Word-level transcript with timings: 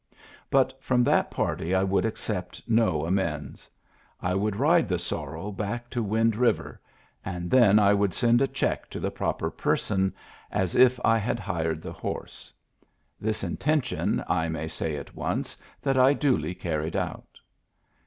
But 0.49 0.81
from 0.83 1.03
that 1.03 1.29
party 1.29 1.75
I 1.75 1.83
would 1.83 2.05
accept 2.05 2.63
no 2.67 3.05
amends; 3.05 3.69
I 4.19 4.33
would 4.33 4.55
ride 4.55 4.87
the 4.87 4.97
sorrel 4.97 5.51
back 5.51 5.91
to 5.91 6.01
Wind 6.01 6.35
River, 6.35 6.81
and 7.23 7.51
then 7.51 7.77
I 7.77 7.93
would 7.93 8.11
send 8.11 8.41
a 8.41 8.47
check 8.47 8.89
to 8.89 8.99
the 8.99 9.11
proper 9.11 9.51
person, 9.51 10.11
as 10.49 10.73
if 10.73 10.99
I 11.05 11.19
had 11.19 11.37
hired 11.39 11.83
the 11.83 11.93
horse. 11.93 12.51
This 13.19 13.43
intention 13.43 14.23
I 14.27 14.49
may 14.49 14.67
say 14.67 14.95
at 14.95 15.13
once 15.15 15.55
that 15.83 15.99
I 15.99 16.13
duly 16.13 16.55
carried 16.55 16.95
out. 16.95 17.37